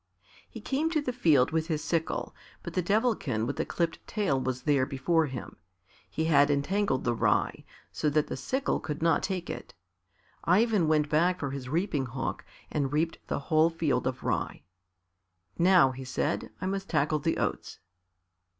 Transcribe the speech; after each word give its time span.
He 0.49 0.59
came 0.61 0.89
to 0.89 0.99
the 0.99 1.13
field 1.13 1.51
with 1.51 1.67
his 1.67 1.83
sickle, 1.83 2.33
but 2.63 2.73
the 2.73 2.81
Devilkin 2.81 3.45
with 3.45 3.57
the 3.57 3.67
clipped 3.67 3.99
tail 4.07 4.39
was 4.41 4.63
there 4.63 4.87
before 4.87 5.27
him. 5.27 5.57
He 6.09 6.25
had 6.25 6.49
entangled 6.49 7.03
the 7.03 7.13
rye, 7.13 7.63
so 7.91 8.09
that 8.09 8.25
the 8.25 8.35
sickle 8.35 8.79
could 8.79 9.03
not 9.03 9.21
take 9.21 9.47
it. 9.47 9.75
Ivan 10.43 10.87
went 10.87 11.07
back 11.07 11.39
for 11.39 11.51
his 11.51 11.69
reaping 11.69 12.07
hook 12.07 12.43
and 12.71 12.91
reaped 12.91 13.19
the 13.27 13.37
whole 13.37 13.69
field 13.69 14.07
of 14.07 14.23
rye. 14.23 14.63
"Now," 15.59 15.91
he 15.91 16.03
said, 16.03 16.49
"I 16.59 16.65
must 16.65 16.89
tackle 16.89 17.19
the 17.19 17.37
oats." 17.37 17.77